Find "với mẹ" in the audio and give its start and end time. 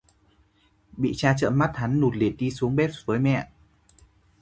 3.05-3.47